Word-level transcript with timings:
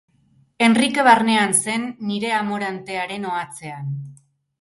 Henrike 0.67 1.03
barnean 1.07 1.53
zen, 1.57 1.85
nire 2.11 2.31
amorantearen 2.37 3.29
ohatzean. 3.33 3.93